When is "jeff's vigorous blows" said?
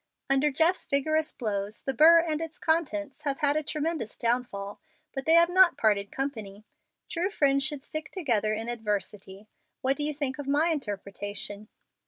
0.49-1.83